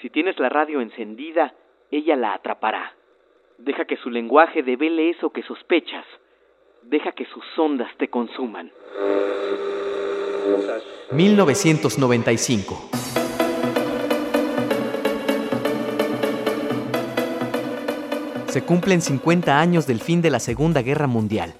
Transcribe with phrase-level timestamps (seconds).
[0.00, 1.54] Si tienes la radio encendida,
[1.90, 2.94] ella la atrapará.
[3.58, 6.06] Deja que su lenguaje devele eso que sospechas.
[6.82, 8.72] Deja que sus ondas te consuman.
[11.12, 12.88] 1995
[18.48, 21.54] Se cumplen 50 años del fin de la Segunda Guerra Mundial,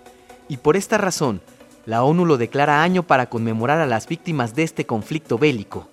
[0.49, 1.41] y por esta razón,
[1.87, 5.89] la ONU lo declara año para conmemorar a las víctimas de este conflicto bélico,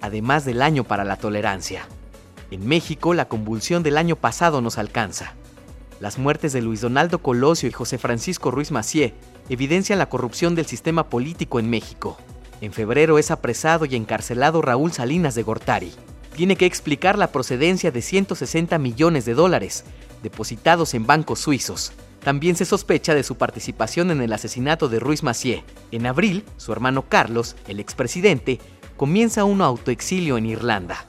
[0.00, 1.86] además del año para la tolerancia.
[2.50, 5.34] En México, la convulsión del año pasado nos alcanza.
[6.00, 9.14] Las muertes de Luis Donaldo Colosio y José Francisco Ruiz Macié
[9.48, 12.16] evidencian la corrupción del sistema político en México.
[12.60, 15.92] En febrero es apresado y encarcelado Raúl Salinas de Gortari.
[16.36, 19.84] Tiene que explicar la procedencia de 160 millones de dólares
[20.22, 21.92] depositados en bancos suizos.
[22.22, 25.64] También se sospecha de su participación en el asesinato de Ruiz Macié.
[25.92, 28.58] En abril, su hermano Carlos, el expresidente,
[28.96, 31.06] comienza un autoexilio en Irlanda.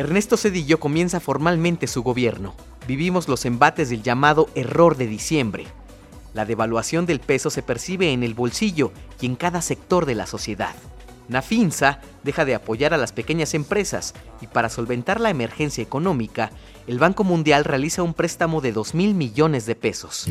[0.00, 2.54] Ernesto Cedillo comienza formalmente su gobierno.
[2.88, 5.66] Vivimos los embates del llamado error de diciembre.
[6.32, 10.24] La devaluación del peso se percibe en el bolsillo y en cada sector de la
[10.24, 10.74] sociedad.
[11.28, 16.50] Nafinsa deja de apoyar a las pequeñas empresas y para solventar la emergencia económica,
[16.86, 20.26] el Banco Mundial realiza un préstamo de 2 mil millones de pesos.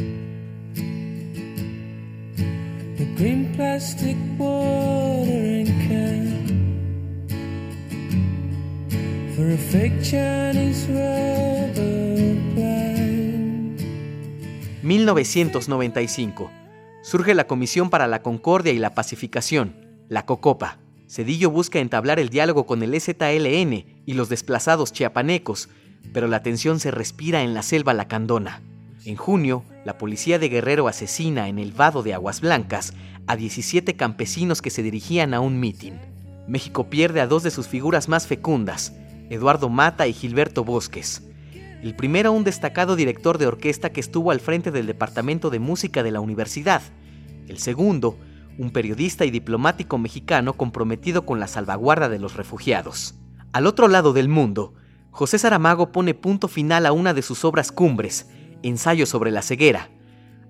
[14.90, 16.52] 1995.
[17.04, 19.76] Surge la Comisión para la Concordia y la Pacificación,
[20.10, 20.80] la COCOPA.
[21.08, 25.70] Cedillo busca entablar el diálogo con el EZLN y los desplazados chiapanecos,
[26.12, 28.62] pero la tensión se respira en la selva lacandona.
[29.06, 32.94] En junio, la policía de Guerrero asesina en el vado de Aguas Blancas
[33.28, 36.00] a 17 campesinos que se dirigían a un mitin.
[36.48, 38.94] México pierde a dos de sus figuras más fecundas,
[39.30, 41.24] Eduardo Mata y Gilberto Bosques.
[41.84, 46.02] El primero un destacado director de orquesta que estuvo al frente del Departamento de Música
[46.02, 46.82] de la universidad.
[47.48, 48.18] El segundo,
[48.58, 53.16] un periodista y diplomático mexicano comprometido con la salvaguarda de los refugiados.
[53.54, 54.74] Al otro lado del mundo,
[55.12, 58.30] José Saramago pone punto final a una de sus obras cumbres,
[58.62, 59.90] Ensayo sobre la ceguera.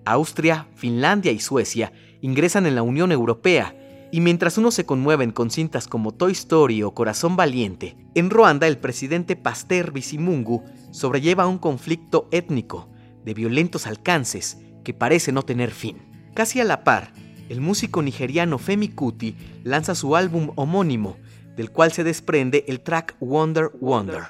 [0.06, 1.92] Austria, Finlandia y Suecia
[2.22, 3.76] ingresan en la Unión Europea
[4.12, 8.68] y mientras unos se conmueven con cintas como Toy Story o Corazón Valiente, en Ruanda
[8.68, 12.90] el presidente Pasteur Bisimungu sobrelleva un conflicto étnico
[13.24, 15.98] de violentos alcances que parece no tener fin.
[16.34, 17.14] Casi a la par,
[17.50, 21.18] el músico nigeriano Femi Kuti lanza su álbum homónimo,
[21.56, 24.24] del cual se desprende el track Wonder Wonder.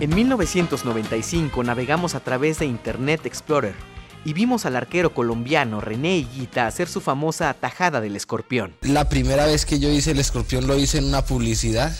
[0.00, 3.74] En 1995 navegamos a través de Internet Explorer
[4.24, 8.76] y vimos al arquero colombiano René Higuita hacer su famosa atajada del escorpión.
[8.82, 11.92] La primera vez que yo hice el escorpión lo hice en una publicidad.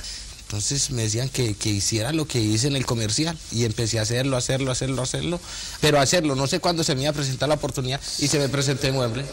[0.42, 4.36] Entonces me decían que, hiciera lo que hice en el comercial y empecé a hacerlo,
[4.36, 5.40] hacerlo, hacerlo, hacerlo,
[5.80, 8.48] pero hacerlo, no sé cuándo se me iba a presentar la oportunidad y se me
[8.48, 9.24] presenté mueble.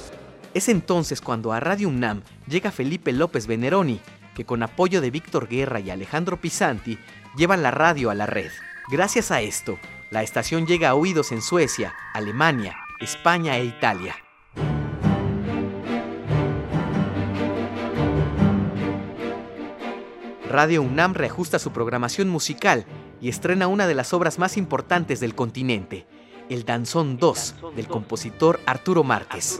[0.56, 4.02] Es entonces cuando a Radio UNAM llega Felipe López Veneroni,
[4.36, 7.00] que con apoyo de Víctor Guerra y Alejandro Pisanti
[7.36, 8.52] llevan la radio a la red.
[8.92, 9.80] Gracias a esto,
[10.12, 14.16] la estación llega a oídos en Suecia, Alemania, España e Italia.
[20.48, 22.86] Radio UNAM reajusta su programación musical
[23.20, 26.06] y estrena una de las obras más importantes del continente,
[26.50, 29.60] El Danzón 2, del compositor Arturo Márquez.